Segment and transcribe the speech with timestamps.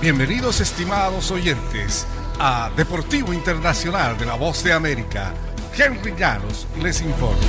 [0.00, 2.06] Bienvenidos estimados oyentes
[2.38, 5.34] a Deportivo Internacional de la Voz de América.
[5.76, 7.42] Henry Llanos les informa.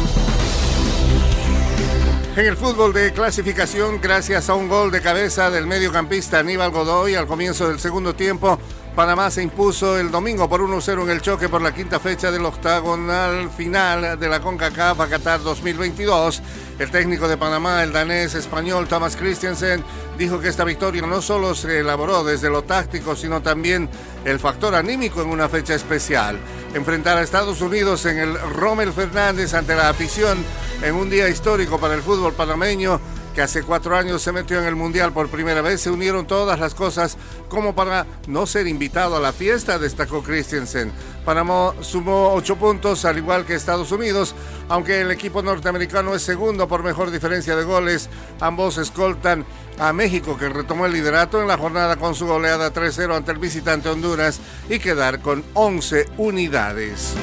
[2.36, 7.14] En el fútbol de clasificación, gracias a un gol de cabeza del mediocampista Aníbal Godoy
[7.14, 8.58] al comienzo del segundo tiempo,
[8.96, 12.46] Panamá se impuso el domingo por 1-0 en el choque por la quinta fecha del
[12.46, 16.42] octagonal final de la CONCACAF a Qatar 2022.
[16.80, 19.84] El técnico de Panamá, el danés español Thomas Christiansen,
[20.18, 23.90] dijo que esta victoria no solo se elaboró desde lo táctico, sino también
[24.26, 26.38] el factor anímico en una fecha especial.
[26.74, 30.44] Enfrentar a Estados Unidos en el Rommel Fernández ante la afición
[30.82, 33.00] en un día histórico para el fútbol panameño
[33.42, 36.76] hace cuatro años se metió en el Mundial por primera vez, se unieron todas las
[36.76, 37.18] cosas
[37.48, 40.92] como para no ser invitado a la fiesta, destacó Christensen.
[41.26, 44.36] Panamá sumó ocho puntos, al igual que Estados Unidos,
[44.68, 48.10] aunque el equipo norteamericano es segundo por mejor diferencia de goles.
[48.40, 49.46] Ambos escoltan
[49.78, 53.38] a México, que retomó el liderato en la jornada con su goleada 3-0 ante el
[53.38, 57.16] visitante Honduras y quedar con 11 unidades.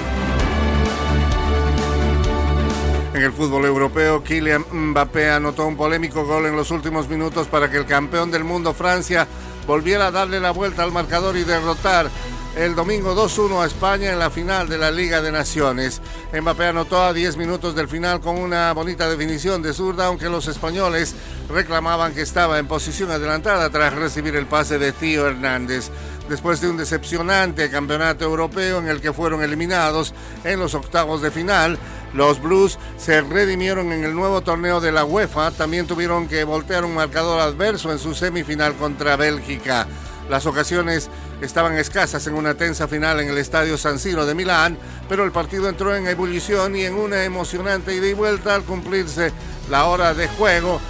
[3.16, 7.70] En el fútbol europeo, Kylian Mbappé anotó un polémico gol en los últimos minutos para
[7.70, 9.26] que el campeón del mundo, Francia,
[9.66, 12.10] volviera a darle la vuelta al marcador y derrotar
[12.56, 16.02] el domingo 2-1 a España en la final de la Liga de Naciones.
[16.38, 20.46] Mbappé anotó a 10 minutos del final con una bonita definición de zurda, aunque los
[20.46, 21.14] españoles
[21.48, 25.90] reclamaban que estaba en posición adelantada tras recibir el pase de Tío Hernández.
[26.28, 31.30] Después de un decepcionante campeonato europeo en el que fueron eliminados en los octavos de
[31.30, 31.78] final,
[32.16, 35.50] los Blues se redimieron en el nuevo torneo de la UEFA.
[35.50, 39.86] También tuvieron que voltear un marcador adverso en su semifinal contra Bélgica.
[40.30, 41.10] Las ocasiones
[41.42, 44.78] estaban escasas en una tensa final en el Estadio San Siro de Milán,
[45.10, 49.32] pero el partido entró en ebullición y en una emocionante ida y vuelta al cumplirse
[49.68, 50.80] la hora de juego.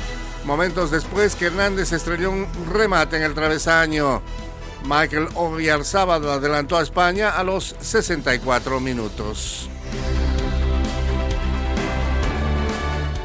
[0.44, 4.22] Momentos después que Hernández estrelló un remate en el travesaño.
[4.84, 5.28] Michael
[5.82, 9.68] Sábado adelantó a España a los 64 minutos.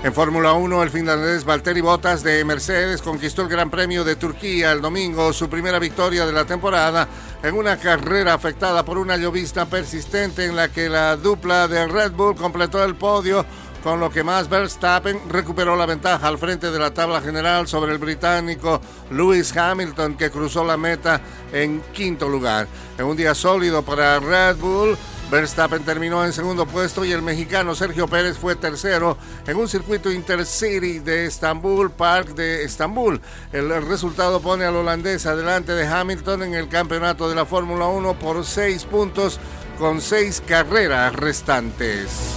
[0.04, 4.72] En Fórmula 1, el finlandés Valtteri Bottas de Mercedes conquistó el Gran Premio de Turquía
[4.72, 7.08] el domingo, su primera victoria de la temporada
[7.44, 12.14] en una carrera afectada por una llovizna persistente en la que la dupla de Red
[12.14, 13.46] Bull completó el podio
[13.84, 17.92] con lo que más Verstappen recuperó la ventaja al frente de la tabla general sobre
[17.92, 18.82] el británico
[19.12, 21.22] Lewis Hamilton que cruzó la meta
[21.54, 22.68] en quinto lugar.
[22.98, 24.98] En un día sólido para Red Bull,
[25.32, 30.12] Verstappen terminó en segundo puesto y el mexicano Sergio Pérez fue tercero en un circuito
[30.12, 33.22] intercity de Estambul Park de Estambul.
[33.54, 38.20] El resultado pone al holandés adelante de Hamilton en el campeonato de la Fórmula 1
[38.20, 39.40] por seis puntos
[39.80, 42.36] con seis carreras restantes.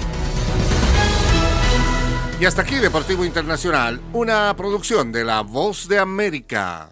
[2.39, 6.91] Y hasta aquí Deportivo Internacional, una producción de La Voz de América.